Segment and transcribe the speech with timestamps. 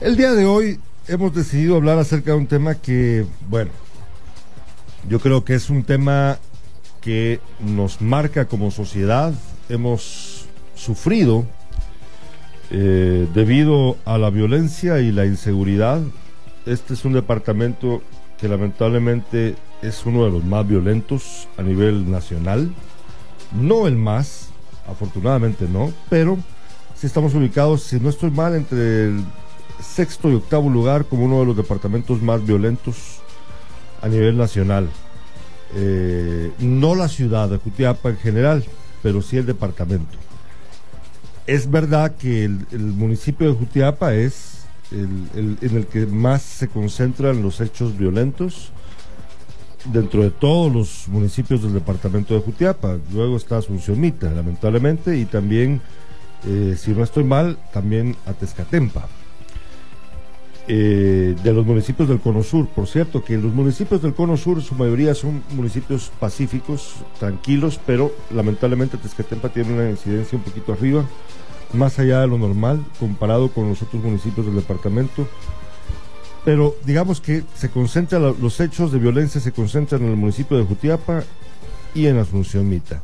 [0.00, 0.78] El día de hoy
[1.08, 3.72] hemos decidido hablar acerca de un tema que, bueno,
[5.08, 6.38] yo creo que es un tema
[7.00, 9.34] que nos marca como sociedad.
[9.68, 11.46] Hemos sufrido
[12.70, 16.00] eh, debido a la violencia y la inseguridad.
[16.64, 18.00] Este es un departamento
[18.40, 22.72] que lamentablemente es uno de los más violentos a nivel nacional.
[23.52, 24.50] No el más,
[24.88, 26.38] afortunadamente no, pero
[26.94, 29.24] si estamos ubicados, si no estoy mal, entre el
[29.80, 33.20] sexto y octavo lugar como uno de los departamentos más violentos
[34.02, 34.88] a nivel nacional.
[35.74, 38.64] Eh, no la ciudad de Jutiapa en general,
[39.02, 40.16] pero sí el departamento.
[41.46, 47.42] Es verdad que el, municipio de Jutiapa es el, en el que más se concentran
[47.42, 48.72] los hechos violentos
[49.92, 52.98] dentro de todos los municipios del departamento de Jutiapa.
[53.12, 55.80] Luego está Asunciónita, lamentablemente, y también,
[56.46, 59.08] eh, si no estoy mal, también Atezcatempa.
[60.70, 62.68] Eh, de los municipios del Cono Sur.
[62.68, 68.12] Por cierto, que los municipios del Cono Sur, su mayoría son municipios pacíficos, tranquilos, pero
[68.30, 71.06] lamentablemente Tezcatempa tiene una incidencia un poquito arriba,
[71.72, 75.26] más allá de lo normal, comparado con los otros municipios del departamento.
[76.44, 80.64] Pero digamos que se concentran los hechos de violencia se concentran en el municipio de
[80.64, 81.24] Jutiapa
[81.94, 83.00] y en Asunción Mita.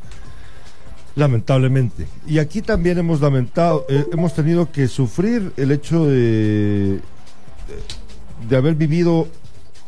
[1.15, 2.05] Lamentablemente.
[2.27, 7.01] Y aquí también hemos lamentado, eh, hemos tenido que sufrir el hecho de
[8.49, 9.27] de haber vivido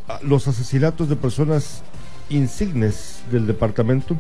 [0.08, 1.81] ah, los asesinatos de personas
[2.30, 4.17] insignes del departamento.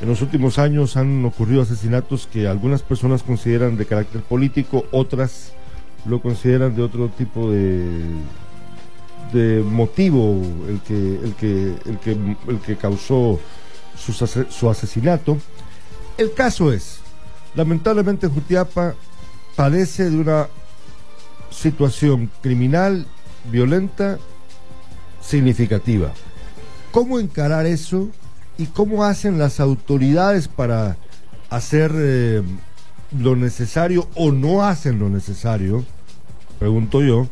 [0.00, 5.52] En los últimos años han ocurrido asesinatos que algunas personas consideran de carácter político, otras
[6.04, 8.02] lo consideran de otro tipo de,
[9.32, 13.38] de motivo el que, el que, el que, el que causó
[13.96, 15.38] su, su asesinato.
[16.18, 16.98] El caso es,
[17.54, 18.94] lamentablemente Jutiapa
[19.54, 20.48] padece de una
[21.52, 23.06] situación criminal,
[23.50, 24.18] violenta,
[25.20, 26.12] significativa.
[26.90, 28.08] ¿Cómo encarar eso
[28.58, 30.96] y cómo hacen las autoridades para
[31.48, 32.42] hacer eh,
[33.18, 35.84] lo necesario o no hacen lo necesario,
[36.58, 37.28] pregunto yo,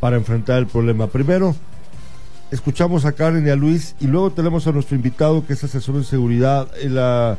[0.00, 1.08] para enfrentar el problema?
[1.08, 1.54] Primero,
[2.50, 5.96] escuchamos a Karen y a Luis y luego tenemos a nuestro invitado que es asesor
[5.96, 6.68] en seguridad.
[6.80, 7.36] Él ha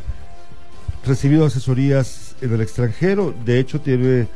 [1.06, 4.28] recibido asesorías en el extranjero, de hecho tiene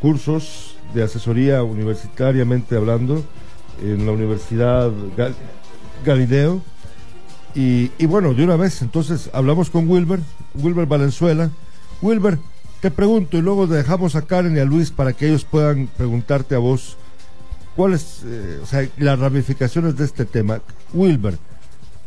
[0.00, 3.24] cursos de asesoría universitariamente hablando
[3.82, 4.90] en la Universidad
[6.04, 6.62] Galileo.
[7.54, 10.20] Y, bueno, de una vez, entonces hablamos con Wilber,
[10.54, 11.50] Wilber Valenzuela.
[12.02, 12.38] Wilber,
[12.82, 16.54] te pregunto y luego dejamos a Karen y a Luis para que ellos puedan preguntarte
[16.54, 16.98] a vos
[17.74, 20.60] cuáles, eh, o sea, las ramificaciones de este tema.
[20.92, 21.38] Wilber,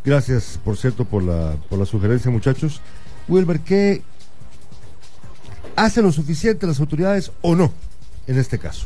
[0.05, 2.79] gracias por cierto por la, por la sugerencia muchachos.
[3.27, 4.03] Wilber, ¿qué
[5.75, 7.71] hacen lo suficiente las autoridades o no?
[8.29, 8.85] En este caso.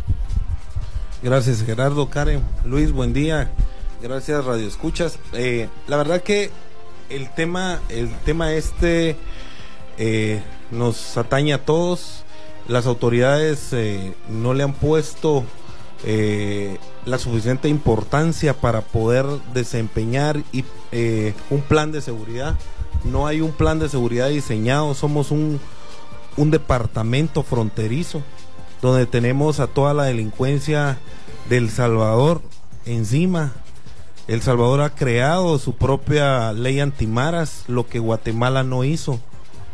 [1.21, 3.51] Gracias Gerardo, Karen, Luis, buen día.
[4.01, 5.19] Gracias Radio Escuchas.
[5.33, 6.49] Eh, la verdad que
[7.09, 9.17] el tema, el tema este
[9.97, 12.23] eh, nos atañe a todos.
[12.69, 15.43] Las autoridades eh, no le han puesto
[17.05, 20.65] la suficiente importancia para poder desempeñar y,
[21.49, 22.57] un plan de seguridad.
[23.05, 24.93] No hay un plan de seguridad diseñado.
[24.95, 25.61] Somos un,
[26.35, 28.21] un departamento fronterizo
[28.88, 30.97] donde tenemos a toda la delincuencia
[31.49, 32.41] del Salvador
[32.85, 33.53] encima.
[34.27, 39.19] El Salvador ha creado su propia ley antimaras, lo que Guatemala no hizo.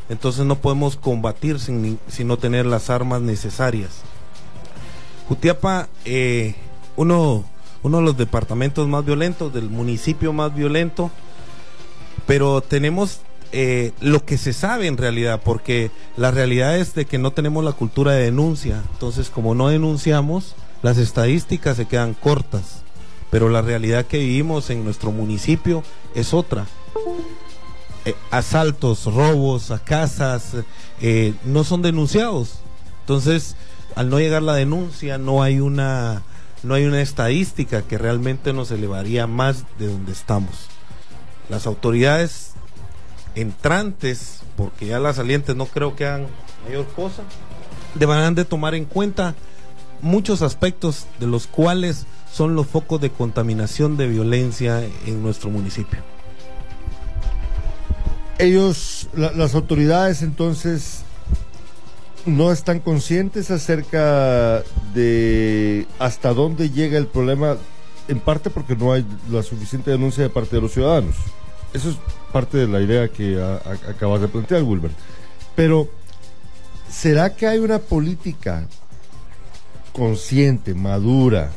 [0.09, 4.01] Entonces no podemos combatir sin, no tener las armas necesarias.
[5.27, 6.55] Jutiapa, eh,
[6.95, 7.43] uno,
[7.83, 11.11] uno de los departamentos más violentos, del municipio más violento,
[12.25, 13.21] pero tenemos
[13.51, 17.63] eh, lo que se sabe en realidad, porque la realidad es de que no tenemos
[17.63, 18.83] la cultura de denuncia.
[18.93, 22.83] Entonces, como no denunciamos, las estadísticas se quedan cortas.
[23.31, 25.83] Pero la realidad que vivimos en nuestro municipio
[26.15, 26.65] es otra.
[28.05, 30.55] Eh, asaltos, robos a casas,
[31.01, 32.59] eh, no son denunciados.
[33.01, 33.55] Entonces,
[33.95, 36.23] al no llegar la denuncia, no hay una
[36.61, 40.67] no hay una estadística que realmente nos elevaría más de donde estamos.
[41.47, 42.48] Las autoridades
[43.41, 46.27] entrantes, porque ya las salientes no creo que hagan
[46.65, 47.23] mayor cosa,
[47.95, 49.35] deberán de tomar en cuenta
[50.01, 55.99] muchos aspectos de los cuales son los focos de contaminación de violencia en nuestro municipio.
[58.37, 61.01] Ellos, las autoridades entonces,
[62.25, 64.63] no están conscientes acerca
[64.93, 67.57] de hasta dónde llega el problema,
[68.07, 71.15] en parte porque no hay la suficiente denuncia de parte de los ciudadanos.
[71.73, 71.97] Eso es
[72.31, 73.41] parte de la idea que
[73.87, 74.91] acabas de plantear, Wilber.
[75.55, 75.87] Pero,
[76.89, 78.67] ¿será que hay una política
[79.91, 81.51] consciente, madura,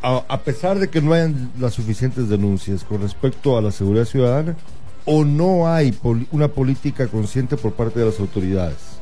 [0.00, 4.56] a, pesar de que no hayan las suficientes denuncias con respecto a la seguridad ciudadana,
[5.04, 5.96] o no hay
[6.30, 8.98] una política consciente por parte de las autoridades?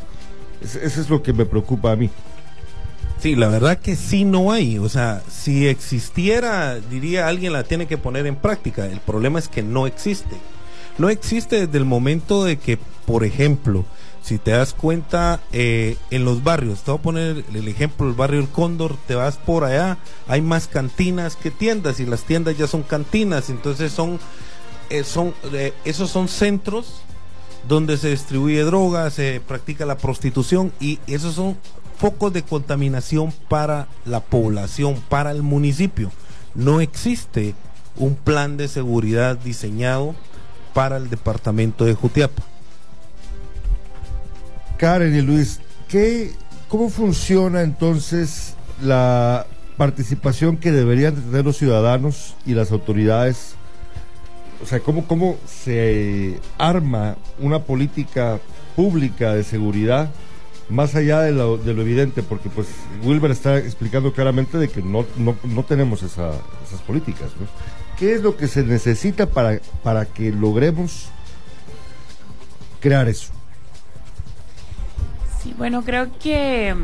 [0.60, 2.10] eso es lo que me preocupa a mí.
[3.26, 4.78] Sí, la verdad que sí no hay.
[4.78, 8.86] O sea, si existiera, diría alguien la tiene que poner en práctica.
[8.86, 10.36] El problema es que no existe.
[10.96, 13.84] No existe desde el momento de que, por ejemplo,
[14.22, 18.14] si te das cuenta eh, en los barrios, te voy a poner el ejemplo, el
[18.14, 22.56] barrio El Cóndor, te vas por allá, hay más cantinas que tiendas y las tiendas
[22.56, 24.20] ya son cantinas, entonces son,
[24.88, 27.02] eh, son eh, esos son centros
[27.66, 31.56] donde se distribuye droga, se practica la prostitución y esos son
[31.96, 36.10] focos de contaminación para la población, para el municipio.
[36.54, 37.54] No existe
[37.96, 40.14] un plan de seguridad diseñado
[40.74, 42.42] para el departamento de Jutiapa.
[44.76, 46.32] Karen y Luis, ¿qué,
[46.68, 49.46] ¿cómo funciona entonces la
[49.78, 53.54] participación que deberían tener los ciudadanos y las autoridades?
[54.62, 58.38] O sea, ¿cómo, cómo se arma una política
[58.74, 60.10] pública de seguridad
[60.68, 62.66] más allá de lo, de lo, evidente, porque pues
[63.04, 66.40] Wilber está explicando claramente de que no, no, tenemos esas
[66.86, 67.30] políticas.
[67.98, 71.08] ¿Qué es lo que se necesita para, para que logremos
[72.80, 73.32] crear eso?
[75.42, 76.74] Sí, bueno, creo que,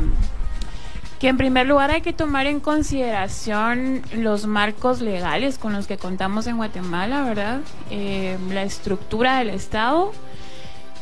[1.19, 5.97] que en primer lugar hay que tomar en consideración los marcos legales con los que
[5.97, 7.61] contamos en Guatemala, ¿verdad?
[7.91, 10.13] Eh, la estructura del Estado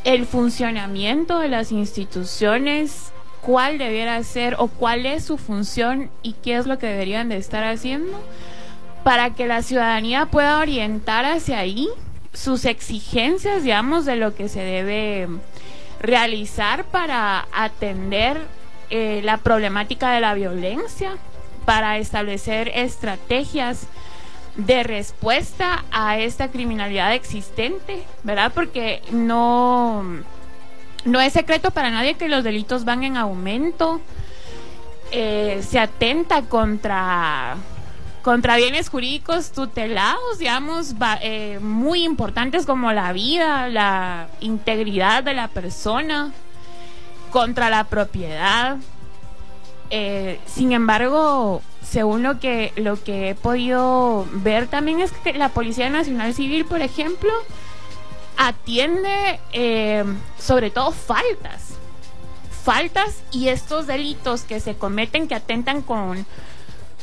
[0.04, 6.56] el funcionamiento de las instituciones, cuál debiera ser o cuál es su función y qué
[6.56, 8.18] es lo que deberían de estar haciendo
[9.04, 11.88] para que la ciudadanía pueda orientar hacia ahí
[12.32, 15.28] sus exigencias, digamos, de lo que se debe
[16.00, 18.38] realizar para atender
[18.90, 21.16] eh, la problemática de la violencia,
[21.64, 23.86] para establecer estrategias
[24.56, 28.52] de respuesta a esta criminalidad existente, ¿verdad?
[28.54, 30.04] Porque no,
[31.04, 34.00] no es secreto para nadie que los delitos van en aumento.
[35.10, 37.56] Eh, se atenta contra,
[38.22, 45.48] contra bienes jurídicos tutelados, digamos, eh, muy importantes como la vida, la integridad de la
[45.48, 46.32] persona,
[47.30, 48.78] contra la propiedad.
[49.94, 55.50] Eh, sin embargo, según lo que, lo que he podido ver también es que la
[55.50, 57.30] Policía Nacional Civil, por ejemplo,
[58.38, 60.02] atiende eh,
[60.38, 61.74] sobre todo faltas.
[62.64, 66.24] Faltas y estos delitos que se cometen que atentan con,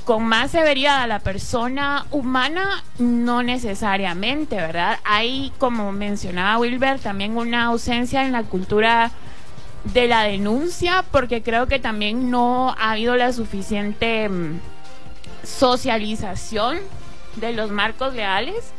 [0.04, 4.98] con más severidad a la persona humana, no necesariamente, ¿verdad?
[5.04, 9.12] Hay, como mencionaba Wilber, también una ausencia en la cultura
[9.84, 14.60] de la denuncia, porque creo que también no ha habido la suficiente mm,
[15.44, 16.80] socialización
[17.36, 18.74] de los marcos leales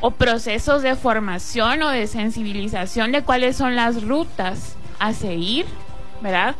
[0.00, 5.66] o procesos de formación o de sensibilización de cuáles son las rutas a seguir,
[6.22, 6.56] ¿verdad?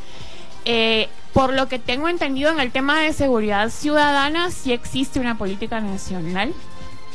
[0.65, 5.39] Eh, por lo que tengo entendido en el tema de seguridad ciudadana, sí existe una
[5.39, 6.53] política nacional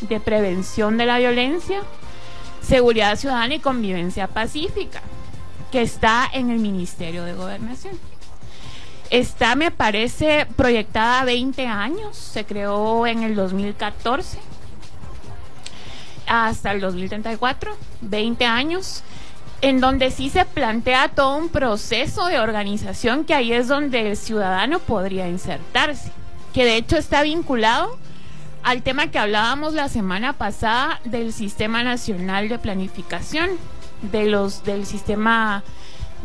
[0.02, 1.82] de prevención de la violencia,
[2.62, 5.02] seguridad ciudadana y convivencia pacífica
[5.74, 7.98] que está en el Ministerio de Gobernación.
[9.10, 14.38] Está, me parece, proyectada a 20 años, se creó en el 2014
[16.28, 19.02] hasta el 2034, 20 años,
[19.62, 24.16] en donde sí se plantea todo un proceso de organización que ahí es donde el
[24.16, 26.12] ciudadano podría insertarse,
[26.54, 27.98] que de hecho está vinculado
[28.62, 33.50] al tema que hablábamos la semana pasada del Sistema Nacional de Planificación,
[34.12, 35.64] de los del sistema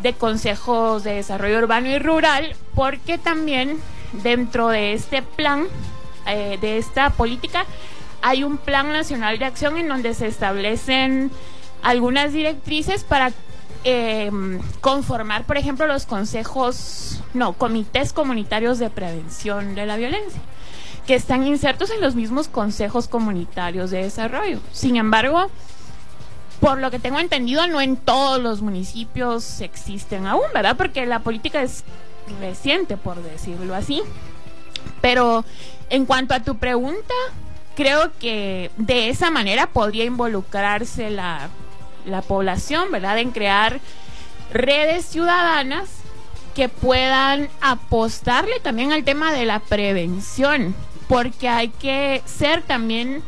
[0.03, 3.79] de consejos de desarrollo urbano y rural, porque también
[4.23, 5.67] dentro de este plan,
[6.27, 7.65] eh, de esta política,
[8.23, 11.31] hay un plan nacional de acción en donde se establecen
[11.83, 13.33] algunas directrices para
[13.85, 14.31] eh,
[14.81, 20.41] conformar, por ejemplo, los consejos, no, comités comunitarios de prevención de la violencia,
[21.07, 24.59] que están insertos en los mismos consejos comunitarios de desarrollo.
[24.73, 25.51] Sin embargo,
[26.61, 30.77] por lo que tengo entendido, no en todos los municipios existen aún, ¿verdad?
[30.77, 31.85] Porque la política es
[32.41, 34.03] reciente, por decirlo así.
[35.00, 35.45] Pero
[35.91, 37.15] en cuanto a tu pregunta,
[37.77, 41.49] creo que de esa manera podría involucrarse la,
[42.05, 43.19] la población, ¿verdad?
[43.19, 43.81] En crear
[44.53, 45.88] redes ciudadanas
[46.55, 50.75] que puedan apostarle también al tema de la prevención,
[51.07, 53.23] porque hay que ser también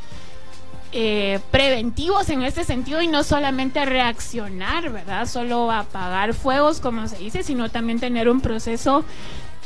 [0.93, 5.27] eh, preventivos en este sentido y no solamente reaccionar, ¿verdad?
[5.27, 9.05] Solo apagar fuegos, como se dice, sino también tener un proceso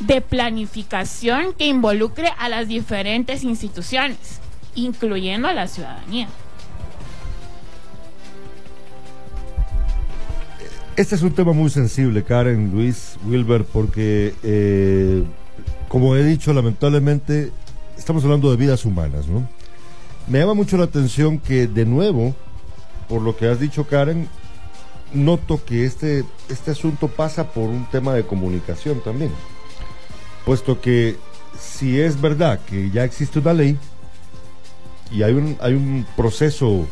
[0.00, 4.40] de planificación que involucre a las diferentes instituciones,
[4.74, 6.28] incluyendo a la ciudadanía.
[10.96, 15.24] Este es un tema muy sensible, Karen, Luis, Wilber, porque, eh,
[15.88, 17.50] como he dicho, lamentablemente
[17.96, 19.48] estamos hablando de vidas humanas, ¿no?
[20.26, 22.34] Me llama mucho la atención que, de nuevo,
[23.08, 24.28] por lo que has dicho, Karen,
[25.12, 29.30] noto que este, este asunto pasa por un tema de comunicación también.
[30.46, 31.16] Puesto que
[31.58, 33.78] si es verdad que ya existe una ley
[35.10, 36.86] y hay un, hay un proceso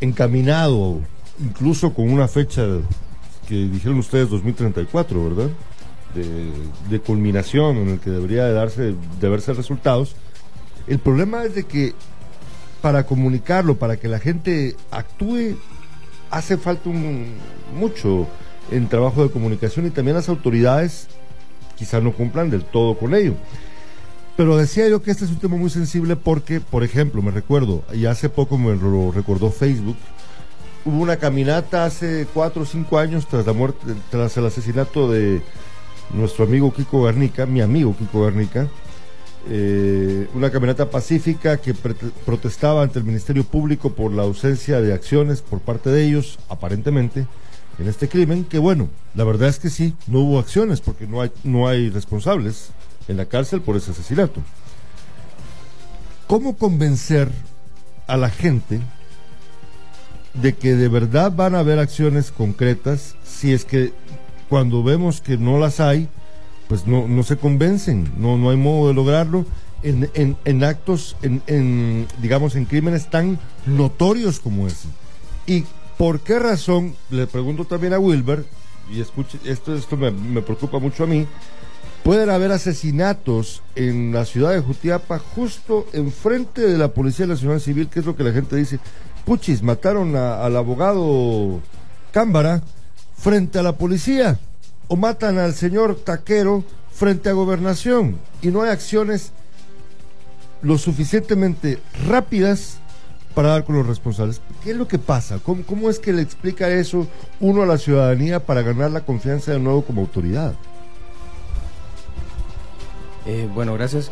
[0.00, 1.00] encaminado,
[1.40, 2.62] incluso con una fecha
[3.48, 5.50] que dijeron ustedes 2034, ¿verdad?
[6.14, 10.14] De, culminación en el que debería de darse, de verse resultados.
[10.86, 11.94] El problema es de que
[12.84, 15.56] para comunicarlo, para que la gente actúe,
[16.30, 16.90] hace falta
[17.74, 18.26] mucho
[18.70, 21.06] en trabajo de comunicación y también las autoridades
[21.76, 23.36] quizás no cumplan del todo con ello.
[24.36, 27.84] Pero decía yo que este es un tema muy sensible porque, por ejemplo, me recuerdo,
[27.94, 29.96] y hace poco me lo recordó Facebook,
[30.84, 35.40] hubo una caminata hace cuatro o cinco años tras la muerte, tras el asesinato de
[36.12, 38.68] nuestro amigo Kiko Garnica, mi amigo Kiko Garnica,
[39.50, 45.42] eh, una caminata pacífica que protestaba ante el Ministerio Público por la ausencia de acciones
[45.42, 47.26] por parte de ellos, aparentemente,
[47.78, 51.20] en este crimen, que bueno, la verdad es que sí, no hubo acciones porque no
[51.20, 52.70] hay, no hay responsables
[53.08, 54.40] en la cárcel por ese asesinato.
[56.26, 57.30] ¿Cómo convencer
[58.06, 58.80] a la gente
[60.34, 63.92] de que de verdad van a haber acciones concretas si es que
[64.48, 66.08] cuando vemos que no las hay,
[66.68, 69.44] pues no, no se convencen, no, no hay modo de lograrlo
[69.82, 74.88] en, en, actos, en, en, digamos, en crímenes tan notorios como ese.
[75.46, 75.64] ¿Y
[75.98, 78.44] por qué razón, le pregunto también a Wilber,
[78.90, 80.10] y escuche, esto, esto me,
[80.42, 81.26] preocupa mucho a mí,
[82.02, 87.88] pueden haber asesinatos en la ciudad de Jutiapa justo enfrente de la Policía Nacional Civil,
[87.88, 88.78] que es lo que la gente dice,
[89.24, 91.60] puchis, mataron al abogado
[92.12, 92.62] Cámbara
[93.16, 94.38] frente a la policía
[94.88, 99.32] o matan al señor taquero frente a gobernación y no hay acciones
[100.62, 102.78] lo suficientemente rápidas
[103.34, 104.40] para dar con los responsables.
[104.62, 105.38] ¿Qué es lo que pasa?
[105.42, 107.06] ¿Cómo, ¿Cómo, es que le explica eso
[107.40, 110.54] uno a la ciudadanía para ganar la confianza de nuevo como autoridad?
[113.26, 114.10] Eh, bueno, gracias.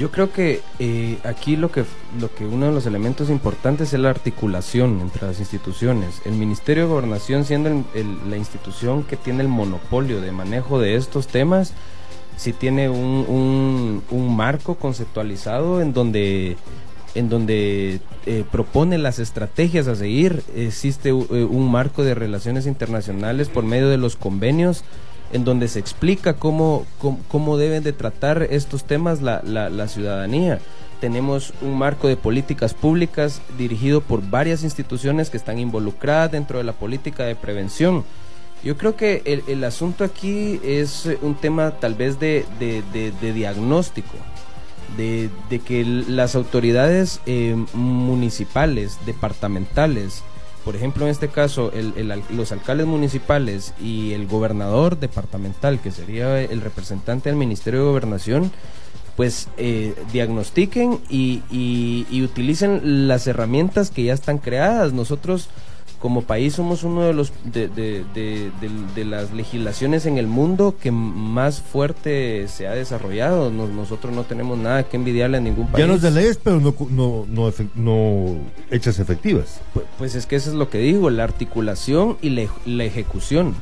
[0.00, 1.84] Yo creo que eh, aquí lo que,
[2.18, 6.22] lo que uno de los elementos importantes es la articulación entre las instituciones.
[6.24, 7.84] El Ministerio de Gobernación siendo
[8.26, 11.74] la institución que tiene el monopolio de manejo de estos temas,
[12.38, 16.56] sí tiene un, un, marco conceptualizado en donde
[17.14, 20.42] en donde eh, propone las estrategias a seguir.
[20.56, 24.82] Existe eh, un marco de relaciones internacionales por medio de los convenios
[25.32, 26.86] en donde se explica cómo,
[27.28, 30.58] cómo, deben de tratar estos temas la, la, ciudadanía.
[31.00, 36.64] Tenemos un marco de políticas públicas dirigido por varias instituciones que están involucradas dentro de
[36.64, 38.04] la política de prevención.
[38.62, 43.32] Yo creo que el, el asunto aquí es un tema tal vez de, de, de,
[43.32, 44.16] diagnóstico,
[44.98, 45.30] de,
[45.64, 50.22] que las autoridades eh, municipales, departamentales,
[50.64, 51.72] por ejemplo, en este caso,
[52.30, 58.52] los alcaldes municipales y el gobernador departamental, que sería el representante del Ministerio de Gobernación,
[59.16, 64.92] pues eh, diagnostiquen y, y, utilicen las herramientas que ya están creadas.
[64.92, 65.48] Nosotros
[66.00, 68.04] como país somos uno de los de, de,
[68.94, 73.50] de, las legislaciones en el mundo que más fuerte se ha desarrollado.
[73.50, 75.84] nosotros no tenemos nada que envidiarle a ningún país.
[75.84, 78.36] Ya no es de leyes, pero no, no, no, no
[78.70, 79.60] hechas efectivas.
[79.74, 83.54] Pues, pues, es que eso es lo que digo, la articulación y la, la ejecución.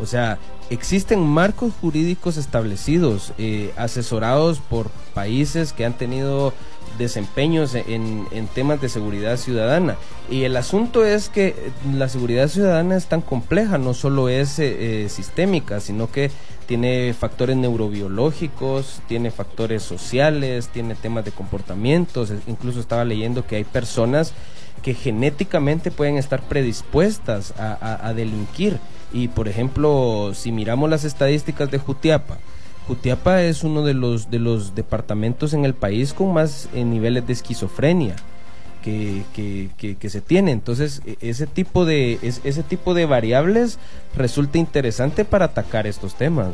[0.00, 0.38] O sea,
[0.70, 6.52] existen marcos jurídicos establecidos, eh, asesorados por países que han tenido
[6.98, 9.96] desempeños en, temas de seguridad ciudadana.
[10.30, 11.54] Y el asunto es que
[11.92, 16.30] la seguridad ciudadana es tan compleja, no solo es eh, eh, sistémica, sino que
[16.66, 23.64] tiene factores neurobiológicos, tiene factores sociales, tiene temas de comportamientos, incluso estaba leyendo que hay
[23.64, 24.32] personas
[24.82, 28.78] que genéticamente pueden estar predispuestas a delinquir.
[29.12, 32.38] Y por ejemplo, si miramos las estadísticas de Jutiapa,
[32.86, 37.26] Jutiapa es uno de los, de los departamentos en el país con más eh, niveles
[37.26, 38.16] de esquizofrenia
[39.34, 40.52] que, que, se tiene.
[40.52, 43.78] Entonces, e, ese tipo, de, ese tipo de variables
[44.16, 46.48] resulta interesante para atacar estos temas.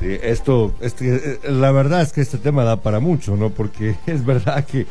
[0.00, 3.50] Sí, esto, este, eh, la verdad es que este tema da para mucho, ¿no?
[3.50, 4.86] Porque es verdad que,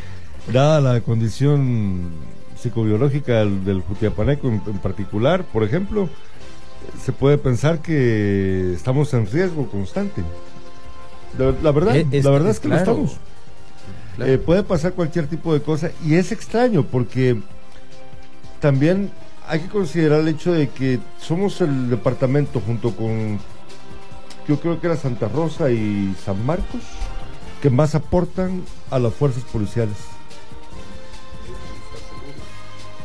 [0.52, 2.12] dada la condición
[2.56, 6.10] psicobiológica del, del Jutiapaneco en particular, por ejemplo,
[7.04, 10.24] se puede pensar que estamos en riesgo constante.
[11.38, 13.18] La, verdad, es, la verdad es, que lo estamos.
[14.20, 17.40] Eh, puede pasar cualquier tipo de cosa y es extraño porque
[18.60, 19.12] también
[19.48, 23.40] hay que considerar el hecho de que somos el departamento junto con,
[24.48, 26.82] yo creo que era Santa Rosa y San Marcos,
[27.62, 29.96] que más aportan a las fuerzas policiales.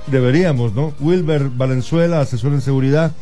[0.07, 0.95] Deberíamos, ¿no?
[0.99, 3.13] Wilber Valenzuela, asesor en seguridad.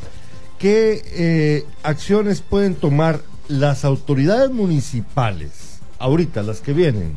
[0.61, 7.17] ¿Qué eh, acciones pueden tomar las autoridades municipales, ahorita, las que vienen,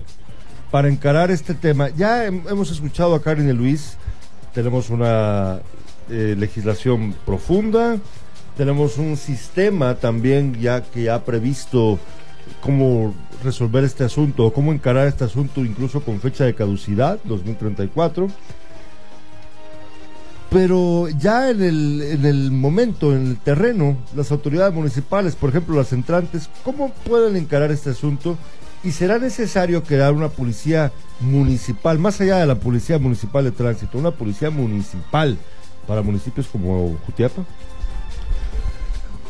[0.72, 1.90] para encarar este tema?
[1.90, 3.98] Ya hemos escuchado a Karen y Luis,
[4.54, 5.60] tenemos una
[6.10, 7.98] eh, legislación profunda,
[8.56, 12.00] tenemos un sistema también ya que ha previsto
[12.62, 18.30] cómo resolver este asunto o cómo encarar este asunto incluso con fecha de caducidad, 2034
[20.54, 25.76] pero ya en el, en el momento, en el terreno, las autoridades municipales, por ejemplo
[25.76, 28.38] las entrantes, ¿cómo pueden encarar este asunto?
[28.84, 33.98] ¿Y será necesario crear una policía municipal, más allá de la policía municipal de tránsito,
[33.98, 35.38] una policía municipal
[35.88, 37.44] para municipios como Jutiapa?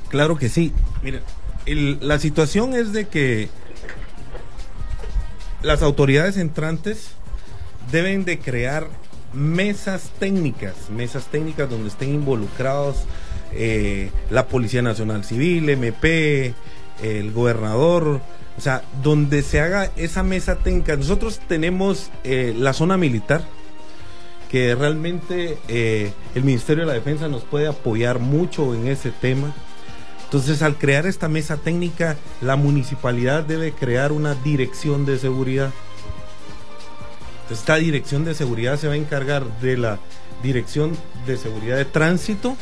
[0.10, 0.74] Claro que sí.
[1.01, 1.22] Mira,
[1.65, 3.48] la situación es de que
[5.62, 7.12] las autoridades entrantes
[7.92, 8.89] deben de crear
[9.34, 13.06] mesas técnicas, mesas técnicas donde estén involucrados
[13.54, 16.54] eh, la Policía Nacional Civil, MP,
[17.02, 18.22] el gobernador,
[18.58, 20.96] o sea, donde se haga esa mesa técnica.
[20.96, 23.44] Nosotros tenemos eh, la zona militar,
[24.50, 29.54] que realmente eh, el Ministerio de la Defensa nos puede apoyar mucho en ese tema.
[30.25, 35.72] Entonces, al crear esta mesa técnica, la municipalidad debe crear una dirección de seguridad
[37.50, 40.00] esta dirección de seguridad se va a encargar de la
[40.42, 42.58] dirección de seguridad de tránsito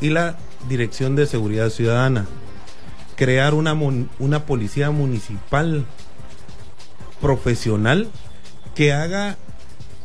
[0.00, 0.36] y la
[0.68, 2.26] dirección de seguridad ciudadana.
[3.16, 3.76] Crear una,
[4.18, 5.84] una policía municipal
[7.20, 8.08] profesional
[8.74, 9.36] que haga,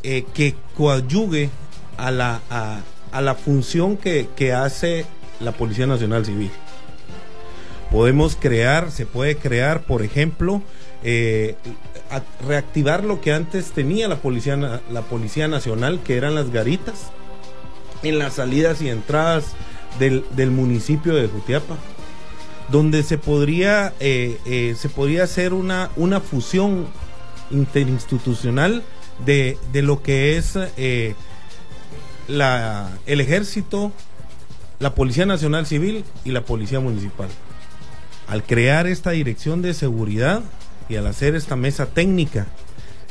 [0.02, 1.50] eh, que coadyugue
[1.96, 5.06] a la, a, la función que, que hace
[5.40, 6.50] la Policía Nacional Civil.
[7.90, 10.62] Podemos crear, se puede crear, por ejemplo,
[11.08, 11.54] eh,
[12.44, 17.12] reactivar lo que antes tenía la policía, la policía nacional, que eran las garitas,
[18.02, 19.52] en las salidas y entradas
[20.00, 21.76] del, municipio de Jutiapa,
[22.72, 26.88] donde se podría, eh, eh, se podría hacer una, una fusión
[27.52, 28.82] interinstitucional
[29.24, 30.58] de, de lo que es
[32.26, 33.92] la, el ejército,
[34.80, 37.28] la Policía Nacional Civil y la Policía Municipal.
[38.26, 40.42] Al crear esta dirección de seguridad,
[40.88, 42.46] y al hacer esta mesa técnica,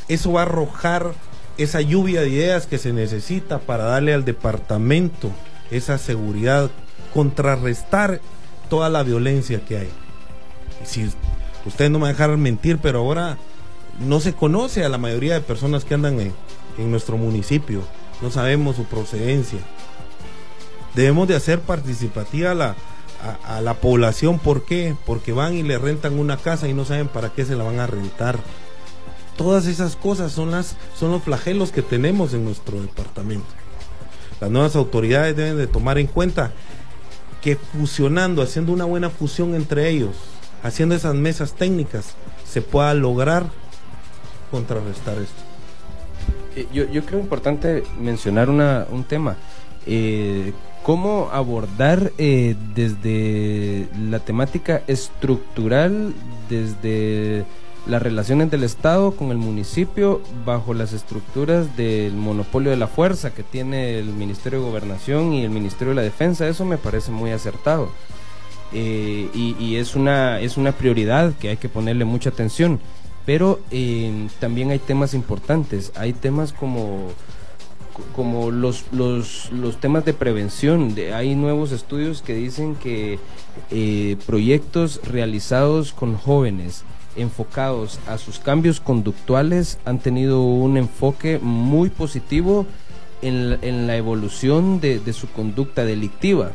[0.07, 1.13] eso va a arrojar
[1.57, 5.31] esa lluvia de ideas que se necesita para darle al departamento
[5.71, 6.69] esa seguridad,
[7.13, 8.21] contrarrestar
[8.69, 9.89] toda la violencia que hay.
[10.83, 11.09] si
[11.65, 13.37] ustedes no me dejaron mentir, pero ahora
[13.99, 16.33] no se conoce a la mayoría de personas que andan en,
[16.77, 17.81] en nuestro municipio,
[18.21, 19.59] no sabemos su procedencia.
[20.93, 22.75] Debemos de hacer participativa la,
[23.21, 24.39] a, la población.
[24.39, 24.95] ¿Por qué?
[25.05, 27.79] Porque van y le rentan una casa y no saben para qué se la van
[27.79, 28.39] a rentar.
[29.37, 33.47] Todas esas cosas son, las, son los flagelos que tenemos en nuestro departamento.
[34.39, 36.51] Las nuevas autoridades deben de tomar en cuenta
[37.41, 40.15] que fusionando, haciendo una buena fusión entre ellos,
[40.63, 42.15] haciendo esas mesas técnicas,
[42.47, 43.45] se pueda lograr
[44.51, 45.43] contrarrestar esto.
[46.55, 49.35] Eh, yo, creo importante mencionar una, un tema.
[49.85, 50.53] Eh,
[50.85, 56.13] cómo abordar eh, desde la temática estructural,
[56.47, 57.43] desde
[57.87, 63.33] las relaciones del Estado con el municipio bajo las estructuras del monopolio de la fuerza
[63.33, 66.47] que tiene el Ministerio de Gobernación y el Ministerio de la Defensa.
[66.47, 67.89] Eso me parece muy acertado.
[68.71, 72.79] Eh, y, es, una, es una prioridad que hay que ponerle mucha atención.
[73.25, 75.91] Pero eh, también hay temas importantes.
[75.95, 77.07] Hay temas como
[78.15, 80.95] como los, los, los temas de prevención.
[81.13, 83.19] Hay nuevos estudios que dicen que
[83.71, 86.83] eh, proyectos realizados con jóvenes
[87.15, 92.65] enfocados a sus cambios conductuales han tenido un enfoque muy positivo
[93.21, 96.51] en, en la evolución de, su conducta delictiva.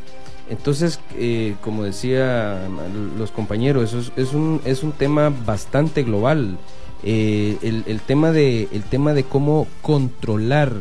[0.49, 2.69] Entonces, eh, como decía
[3.17, 6.59] los compañeros, eso es, un, es un tema bastante global.
[7.03, 10.75] Eh, el, tema de, el tema de cómo controlar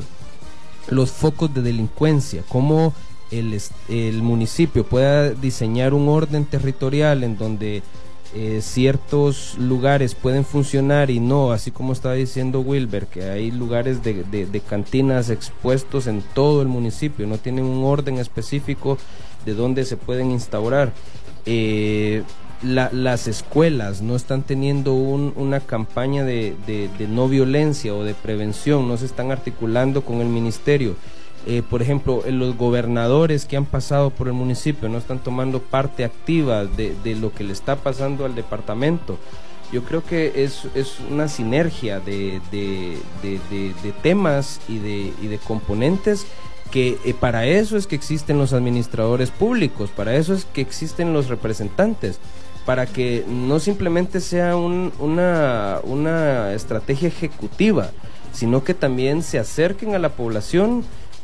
[0.89, 2.93] los focos de delincuencia, cómo
[3.31, 7.83] el, el municipio pueda diseñar un orden territorial en donde
[8.35, 14.03] eh, ciertos lugares pueden funcionar y no, así como estaba diciendo Wilber, que hay lugares
[14.03, 18.99] de, de, cantinas expuestos en todo el municipio, no tienen un orden específico
[19.47, 20.93] de dónde se pueden instaurar.
[21.47, 22.21] Eh,
[22.61, 29.05] las escuelas no están teniendo una campaña de, no violencia o de prevención, no se
[29.05, 30.95] están articulando con el ministerio.
[31.47, 36.03] Eh, por ejemplo, los gobernadores que han pasado por el municipio no están tomando parte
[36.03, 39.17] activa de, lo que le está pasando al departamento.
[39.71, 42.41] Yo creo que es, es una sinergia de,
[44.01, 46.25] temas y de, y de componentes
[46.71, 51.13] que eh, para eso es que existen los administradores públicos, para eso es que existen
[51.13, 52.19] los representantes,
[52.69, 57.89] para que no simplemente sea una, una estrategia ejecutiva,
[58.31, 60.83] sino que también se acerquen a la población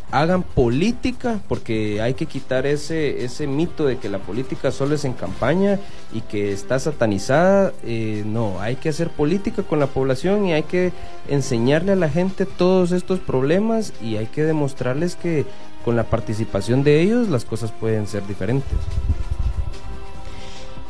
[0.09, 5.05] hagan política, porque hay que quitar ese, ese mito de que la política solo es
[5.05, 5.79] en campaña
[6.13, 7.73] y que está satanizada.
[7.83, 10.93] Eh, no, hay que hacer política con la población y hay que
[11.27, 15.45] enseñarle a la gente todos estos problemas y hay que demostrarles que
[15.83, 18.79] con la participación de ellos las cosas pueden ser diferentes.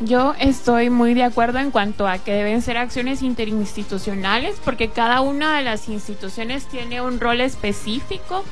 [0.01, 5.21] Yo estoy muy de acuerdo en cuanto a que deben ser acciones interinstitucionales porque cada
[5.21, 8.43] una de las instituciones tiene un rol específico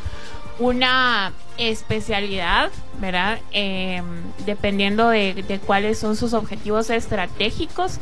[0.60, 3.40] una especialidad, ¿verdad?
[3.52, 4.06] Em,
[4.46, 8.00] dependiendo de, cuáles son sus objetivos estratégicos.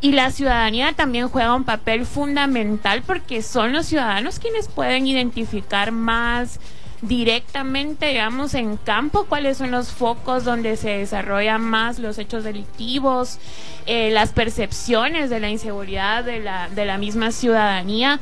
[0.00, 5.92] Y la ciudadanía también juega un papel fundamental porque son los ciudadanos quienes pueden identificar
[5.92, 6.60] más
[7.06, 13.38] directamente, digamos, en campo cuáles son los focos donde se desarrollan más los hechos delictivos,
[13.86, 18.20] eh, las percepciones de la inseguridad de la, de la misma ciudadanía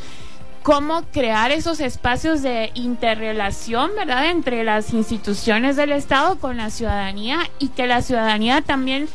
[0.62, 7.38] cómo crear esos espacios de interrelación, ¿verdad?, entre las instituciones del Estado con la ciudadanía
[7.58, 9.08] y que la ciudadanía también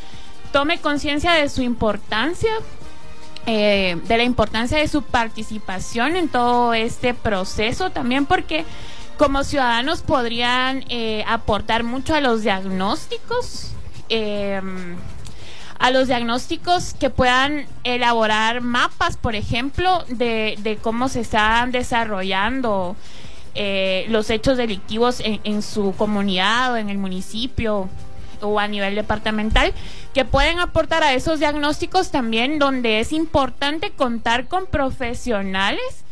[0.52, 2.50] tome conciencia de su importancia,
[3.46, 8.64] eh, de la importancia de su participación en todo este proceso también porque
[9.18, 13.72] como ciudadanos podrían eh, aportar mucho a los diagnósticos.
[14.08, 14.60] Eh,
[15.78, 22.96] a los diagnósticos que puedan elaborar mapas, por ejemplo, de, cómo se están desarrollando
[23.54, 27.88] eh, los hechos delictivos en, su comunidad o en el municipio
[28.40, 29.72] o a nivel departamental,
[30.14, 36.04] que pueden aportar a esos diagnósticos también donde es importante contar con profesionales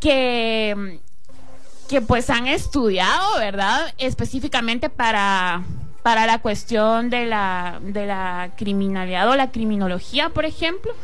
[0.00, 1.00] que,
[1.88, 3.92] que pues han estudiado, ¿verdad?
[3.98, 5.62] Específicamente para
[6.08, 10.94] para la cuestión de la, de la criminalidad o la criminología, por ejemplo.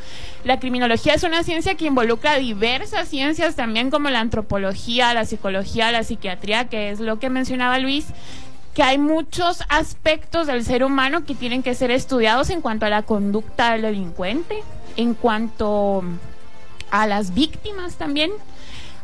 [0.45, 5.93] La criminología es una ciencia que involucra diversas ciencias también como la antropología, la psicología,
[5.93, 8.07] la psiquiatría, que es lo que mencionaba Luis,
[8.73, 12.89] que hay muchos aspectos del ser humano que tienen que ser estudiados en cuanto a
[12.89, 14.63] la conducta del delincuente,
[14.97, 16.03] en cuanto
[16.91, 18.31] a las víctimas también,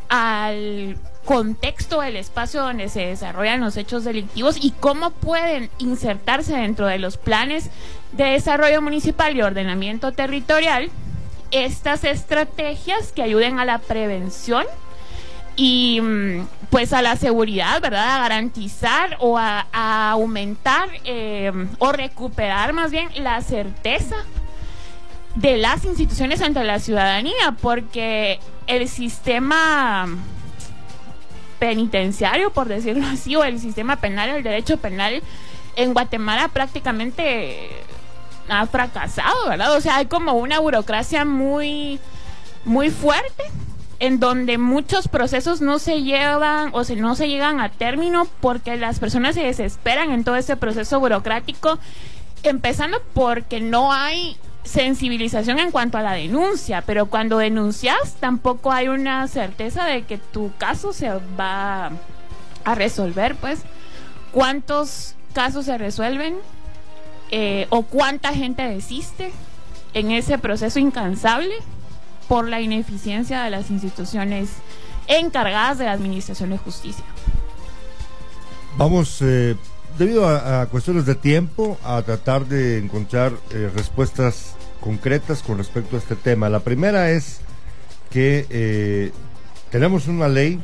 [0.09, 6.87] al contexto del espacio donde se desarrollan los hechos delictivos y cómo pueden insertarse dentro
[6.87, 7.69] de los planes
[8.13, 10.89] de desarrollo municipal y ordenamiento territorial
[11.51, 14.65] estas estrategias que ayuden a la prevención
[15.55, 18.15] y mm, pues a la seguridad, ¿verdad?
[18.15, 19.65] A garantizar o a,
[20.11, 24.15] aumentar eh, o recuperar más bien la certeza
[25.35, 30.07] de las instituciones ante la ciudadanía, porque el sistema
[31.61, 35.21] penitenciario, por decirlo así, o el sistema penal, el derecho penal
[35.75, 37.69] en Guatemala prácticamente
[38.49, 39.75] ha fracasado, ¿verdad?
[39.77, 41.99] O sea, hay como una burocracia muy,
[42.65, 43.43] muy fuerte
[43.99, 48.75] en donde muchos procesos no se llevan o se, no se llegan a término porque
[48.77, 51.77] las personas se desesperan en todo ese proceso burocrático,
[52.41, 58.87] empezando porque no hay sensibilización en cuanto a la denuncia, pero cuando denuncias tampoco hay
[58.87, 61.91] una certeza de que tu caso se va
[62.63, 63.61] a resolver, pues.
[64.31, 66.37] ¿Cuántos casos se resuelven?
[67.31, 69.31] Eh, ¿O cuánta gente desiste
[69.93, 71.53] en ese proceso incansable
[72.27, 74.49] por la ineficiencia de las instituciones
[75.07, 77.05] encargadas de la administración de justicia?
[78.77, 79.55] Vamos eh,
[79.97, 85.99] debido a, cuestiones de tiempo, a tratar de encontrar eh, respuestas concretas con respecto a
[85.99, 86.49] este tema.
[86.49, 87.39] La primera es
[88.09, 89.11] que eh,
[89.69, 90.59] tenemos una ley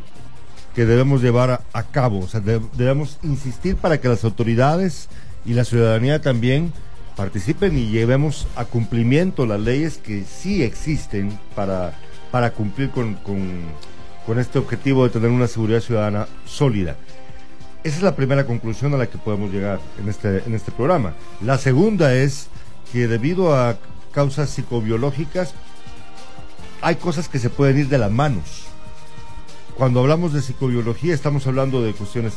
[0.76, 5.10] que debemos llevar a, cabo, o sea, debemos insistir para que las autoridades
[5.44, 6.72] y la ciudadanía también
[7.16, 11.94] participen y llevemos a cumplimiento las leyes que sí existen para,
[12.30, 13.16] para cumplir con,
[14.28, 16.96] con este objetivo de tener una seguridad ciudadana sólida.
[17.88, 21.14] Esa es la primera conclusión a la que podemos llegar en este, en este programa.
[21.40, 22.48] La segunda es
[22.92, 23.78] que debido a
[24.12, 25.54] causas psicobiológicas,
[26.82, 28.66] hay cosas que se pueden ir de las manos.
[29.78, 32.34] Cuando hablamos de psicobiología estamos hablando de cuestiones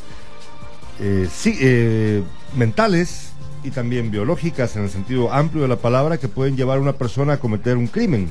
[1.01, 2.23] eh, eh,
[2.55, 3.31] mentales
[3.65, 6.93] y también biológicas en el sentido amplio de la palabra que pueden llevar a una
[6.93, 8.31] persona a cometer un crimen.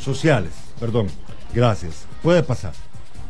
[0.00, 1.08] Sociales, perdón.
[1.54, 2.06] Gracias.
[2.22, 2.72] Puede pasar.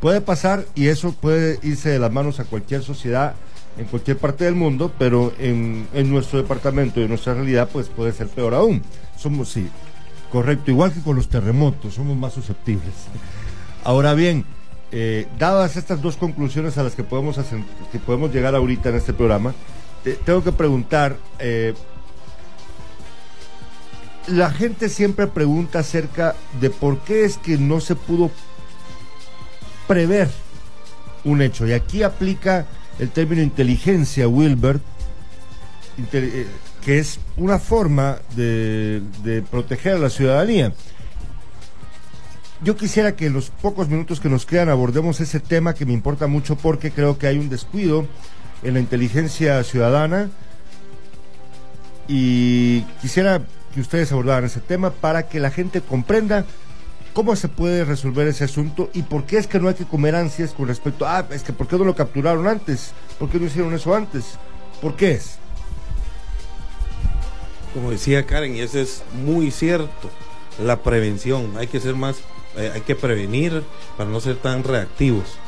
[0.04, 3.36] Puede pasar y eso puede irse de las manos a cualquier sociedad
[3.78, 8.12] en cualquier parte del mundo, pero en, nuestro departamento y en nuestra realidad pues puede
[8.12, 8.82] ser peor aún.
[9.16, 9.66] Somos, sí,
[10.30, 12.92] correcto, igual que con los terremotos, somos más susceptibles.
[13.82, 14.44] Ahora bien,
[14.92, 17.40] eh, dadas estas dos conclusiones a las que podemos,
[17.90, 19.54] que podemos llegar ahorita en este programa,
[20.26, 21.72] tengo que preguntar, eh,
[24.26, 28.30] la gente siempre pregunta acerca de por qué es que no se pudo
[29.86, 30.28] prever
[31.24, 31.66] un hecho.
[31.66, 32.66] Y aquí aplica
[32.98, 34.82] el término inteligencia, Wilbert,
[36.12, 36.46] eh,
[36.84, 39.02] que es una forma de,
[39.50, 40.72] proteger a la ciudadanía.
[42.62, 45.92] Yo quisiera que en los pocos minutos que nos quedan abordemos ese tema que me
[45.92, 48.06] importa mucho porque creo que hay un descuido
[48.62, 50.30] en la inteligencia ciudadana
[52.08, 53.42] y quisiera
[53.74, 56.46] que ustedes abordaran ese tema para que la gente comprenda
[57.14, 60.16] ¿Cómo se puede resolver ese asunto y por qué es que no hay que comer
[60.16, 62.92] ansias con respecto a, ah, es que por qué no lo capturaron antes?
[63.20, 64.36] ¿Por qué no hicieron eso antes?
[64.82, 65.36] ¿Por qué es?
[67.72, 70.10] Como decía Karen, y eso es muy cierto,
[70.60, 72.16] la prevención, hay que ser más,
[72.56, 73.62] eh, hay que prevenir
[73.96, 75.38] para no ser tan reactivos.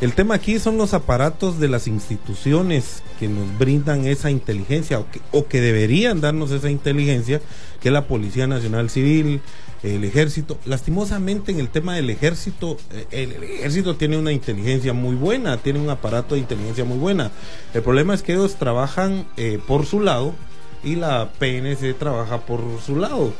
[0.00, 5.10] El tema aquí son los aparatos de las instituciones que nos brindan esa inteligencia o
[5.10, 7.40] que, o que deberían darnos esa inteligencia,
[7.80, 9.40] que es la Policía Nacional Civil,
[9.84, 10.58] el ejército.
[10.64, 15.78] Lastimosamente en el tema del ejército, eh, el, ejército tiene una inteligencia muy buena, tiene
[15.78, 17.30] un aparato de inteligencia muy buena.
[17.72, 20.34] El problema es que ellos trabajan eh, por su lado
[20.82, 23.32] y la PNC trabaja por su lado.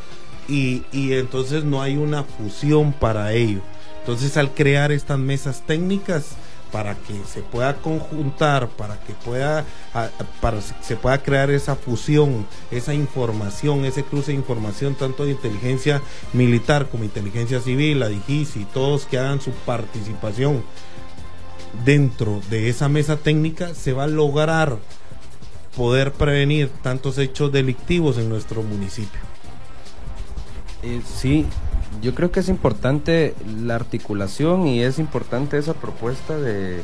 [0.47, 3.61] Y, y entonces no hay una fusión para ello.
[4.05, 6.37] Entonces al crear estas mesas técnicas,
[6.75, 9.64] para que se pueda conjuntar, para que pueda,
[10.40, 16.03] para se pueda crear esa fusión, esa información, ese cruce de información, tanto de inteligencia
[16.33, 20.64] militar como inteligencia civil, la DIGIS y todos que hagan su participación
[21.85, 24.79] dentro de esa mesa técnica, se va a lograr
[25.77, 29.21] poder prevenir tantos hechos delictivos en nuestro municipio.
[30.83, 31.47] Eh, sí,
[32.00, 36.83] yo creo que es importante la articulación y es importante esa propuesta de,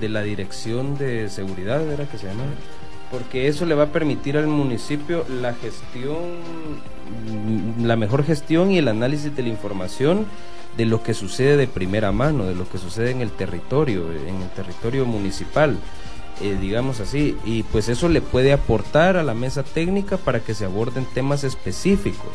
[0.00, 2.44] la dirección de seguridad, ¿era que se llama?
[3.10, 6.16] Porque eso le va a permitir al municipio la gestión,
[7.82, 10.26] la mejor gestión y el análisis de la información
[10.76, 14.42] de lo que sucede de primera mano, de lo que sucede en el territorio, en
[14.42, 15.78] el territorio municipal.
[16.42, 20.52] Eh, digamos así, y pues eso le puede aportar a la mesa técnica para que
[20.52, 22.28] se aborden temas específicos.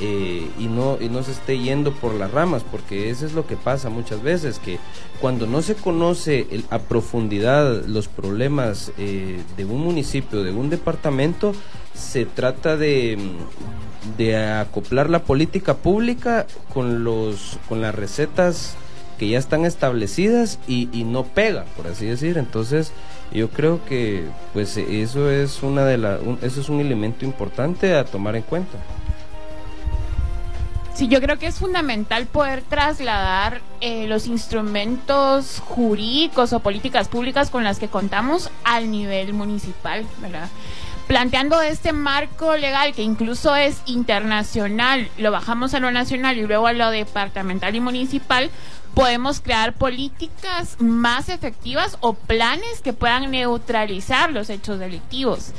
[0.00, 3.46] Eh, y, no, y no se esté yendo por las ramas, porque eso es lo
[3.48, 4.78] que pasa muchas veces, que
[5.20, 11.52] cuando no se conoce a profundidad los problemas eh, de un municipio, de un departamento,
[11.94, 13.18] se trata de,
[14.16, 18.76] de acoplar la política pública con, los, con las recetas
[19.18, 22.38] que ya están establecidas y, y no pega, por así decir.
[22.38, 22.92] Entonces,
[23.32, 28.04] yo creo que pues eso es una de la, eso es un elemento importante a
[28.04, 28.78] tomar en cuenta.
[30.98, 37.50] Sí, yo creo que es fundamental poder trasladar eh, los instrumentos jurídicos o políticas públicas
[37.50, 40.48] con las que contamos al nivel municipal, ¿verdad?
[41.06, 46.66] Planteando este marco legal que incluso es internacional, lo bajamos a lo nacional y luego
[46.66, 48.50] a lo departamental y municipal,
[48.94, 55.52] podemos crear políticas más efectivas o planes que puedan neutralizar los hechos delictivos.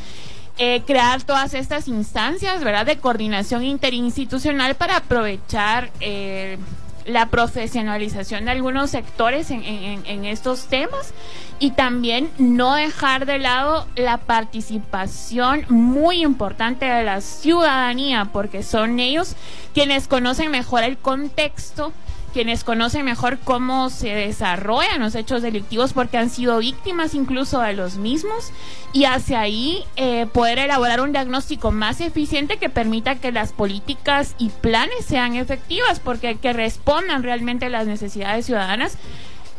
[0.62, 6.58] Eh, crear todas estas instancias, ¿verdad?, de coordinación interinstitucional para aprovechar eh,
[7.06, 11.14] la profesionalización de algunos sectores en, en, estos temas
[11.60, 19.00] y también no dejar de lado la participación muy importante de la ciudadanía, porque son
[19.00, 19.38] ellos
[19.74, 21.94] quienes conocen mejor el contexto
[22.30, 27.74] quienes conocen mejor cómo se desarrollan los hechos delictivos porque han sido víctimas incluso de
[27.74, 28.52] los mismos
[28.94, 34.36] y hacia ahí eh, poder elaborar un diagnóstico más eficiente que permita que las políticas
[34.38, 38.98] y planes sean efectivas porque que respondan realmente a las necesidades ciudadanas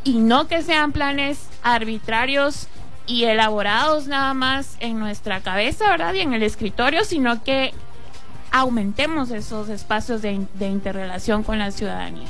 [0.05, 2.67] y no que sean planes arbitrarios
[3.07, 6.15] y elaborados nada más en nuestra cabeza, ¿verdad?
[6.15, 7.73] Y en el escritorio, sino que
[8.53, 12.29] aumentemos esos espacios de, de interrelación con la ciudadanía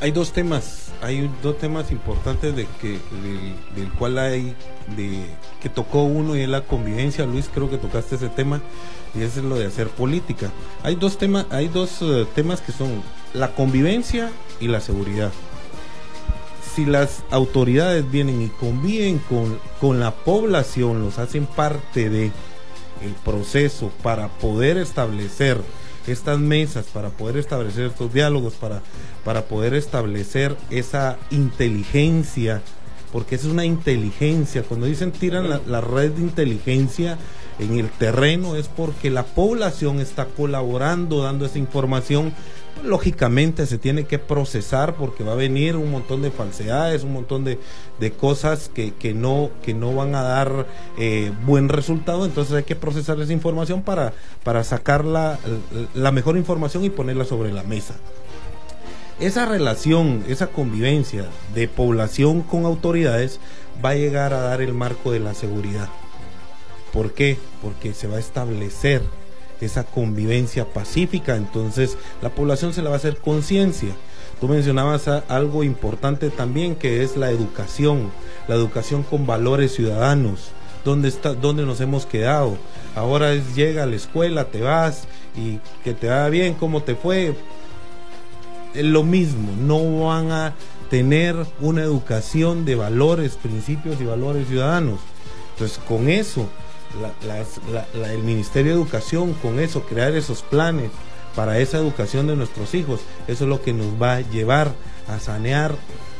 [0.00, 2.98] hay dos temas hay dos temas importantes de que
[3.74, 4.54] del, cual hay
[4.96, 5.26] de
[5.60, 7.26] que tocó uno y es la convivencia.
[7.26, 8.62] Luis, creo que tocaste ese tema
[9.14, 10.50] y ese es lo de hacer política.
[10.82, 13.02] Hay dos temas, hay dos eh, temas que son
[13.34, 14.30] la convivencia
[14.60, 15.32] y la seguridad.
[16.74, 22.32] Si las autoridades vienen y conviven con, con la población, los hacen parte de
[23.02, 25.58] el proceso para poder establecer
[26.06, 28.82] estas mesas, para poder establecer estos diálogos, para,
[29.26, 32.62] para poder establecer esa inteligencia,
[33.12, 34.62] porque es una inteligencia.
[34.62, 37.18] Cuando dicen tiran la, red de inteligencia
[37.58, 42.32] en el terreno es porque la población está colaborando, dando esa información
[42.84, 47.42] lógicamente se tiene que procesar porque va a venir un montón de falsedades, un montón
[47.42, 47.58] de,
[48.12, 50.66] cosas que, no, que no van a dar
[50.98, 54.12] eh, buen resultado, entonces hay que procesar esa información para,
[54.44, 55.38] para sacar la
[56.12, 57.94] mejor información y ponerla sobre la mesa.
[59.18, 61.24] Esa relación, esa convivencia
[61.54, 63.40] de población con autoridades
[63.82, 65.88] va a llegar a dar el marco de la seguridad.
[66.92, 67.38] ¿Por qué?
[67.62, 69.00] Porque se va a establecer
[69.62, 73.94] esa convivencia pacífica, entonces la población se la va a hacer conciencia.
[74.38, 78.10] Tú mencionabas algo importante también que es la educación,
[78.48, 80.50] la educación con valores ciudadanos.
[80.84, 82.58] ¿Dónde, está, dónde nos hemos quedado?
[82.94, 86.94] Ahora es llega a la escuela, te vas y que te va bien, cómo te
[86.94, 87.34] fue.
[88.82, 90.54] Lo mismo, no van a
[90.90, 95.00] tener una educación de valores, principios y valores ciudadanos.
[95.54, 96.48] Entonces, con eso
[98.10, 100.90] el Ministerio de Educación con eso, crear esos planes
[101.34, 104.72] para esa educación de nuestros hijos, eso es lo que nos va a llevar
[105.08, 105.74] a sanear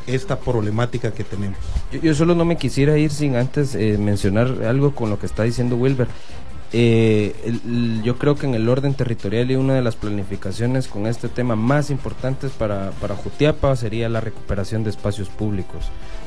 [0.07, 1.59] esta problemática que tenemos.
[2.03, 5.43] Yo, solo no me quisiera ir sin antes eh, mencionar algo con lo que está
[5.43, 6.09] diciendo Wilber.
[6.79, 7.33] Eh,
[8.05, 11.57] yo creo que en el orden territorial y una de las planificaciones con este tema
[11.57, 15.87] más importantes para, para Jutiapa sería la recuperación de espacios públicos.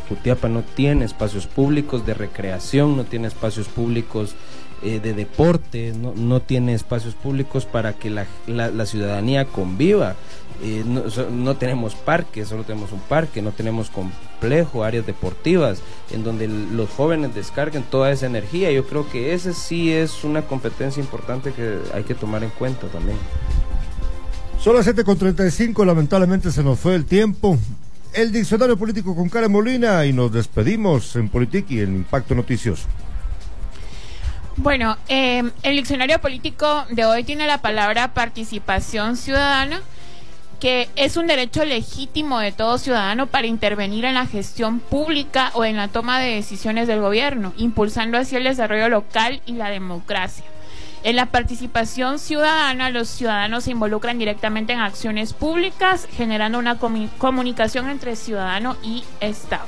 [0.10, 4.34] Jutiapa no tiene espacios públicos de recreación, no tiene espacios públicos
[4.82, 10.16] eh, de deporte, no, no, tiene espacios públicos para que la, la, ciudadanía conviva.
[10.62, 16.24] Eh, no, no, tenemos parques, solo tenemos un parque, no tenemos complejo, áreas deportivas, en
[16.24, 18.72] donde los jóvenes descarguen toda esa energía.
[18.72, 22.88] Yo creo que ese sí es una competencia importante que hay que tomar en cuenta
[22.88, 23.17] también.
[24.62, 27.58] Son las 7.35, lamentablemente se nos fue el tiempo
[28.13, 32.88] el diccionario político con Karen Molina y nos despedimos en Politic y en Impacto Noticioso.
[34.58, 39.82] Bueno, em, el diccionario político de hoy tiene la palabra participación ciudadana,
[40.60, 45.63] que es un derecho legítimo de todo ciudadano para intervenir en la gestión pública o
[45.65, 50.45] en la toma de decisiones del gobierno, impulsando así el desarrollo local y la democracia.
[51.04, 57.89] En la participación ciudadana, los ciudadanos se involucran directamente en acciones públicas, generando una comunicación
[57.89, 59.65] entre ciudadano y Estado.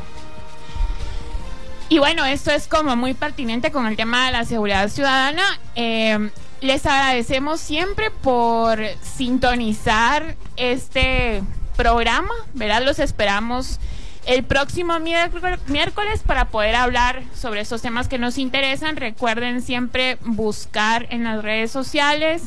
[1.88, 5.43] Y bueno, esto es como muy pertinente con el tema de la seguridad ciudadana.
[5.75, 11.41] Eh, les agradecemos siempre por sintonizar este
[11.76, 12.84] programa, ¿verdad?
[12.84, 13.80] Los esperamos
[14.26, 18.95] el próximo miércoles para poder hablar sobre estos temas que nos interesan.
[18.95, 22.43] Recuerden siempre buscar en las redes sociales,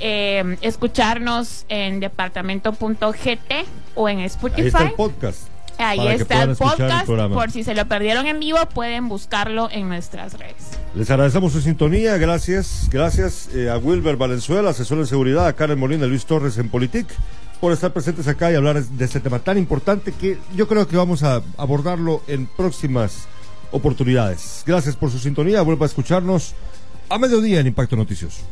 [0.00, 4.60] eh, escucharnos en departamento.gt o en Spotify.
[4.60, 5.55] Ahí está el podcast.
[5.78, 7.06] Ahí está el podcast.
[7.06, 10.78] por si se lo perdieron en vivo, pueden buscarlo en nuestras redes.
[10.94, 12.16] Les agradecemos su sintonía.
[12.16, 12.88] Gracias.
[12.90, 16.68] Gracias eh, a Wilber Valenzuela, asesor de seguridad, a Karen Molina y Luis Torres en
[16.68, 17.06] Politic
[17.60, 20.96] por estar presentes acá y hablar de este tema tan importante que yo creo que
[20.96, 23.26] vamos a abordarlo en próximas
[23.70, 24.62] oportunidades.
[24.66, 25.62] Gracias por su sintonía.
[25.62, 26.54] Vuelva a escucharnos
[27.08, 28.42] a mediodía en Impacto Noticioso.